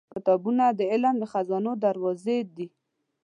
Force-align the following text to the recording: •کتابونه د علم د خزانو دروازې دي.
•کتابونه 0.13 0.65
د 0.79 0.81
علم 0.91 1.15
د 1.19 1.23
خزانو 1.31 1.71
دروازې 1.85 2.37
دي. 2.55 2.67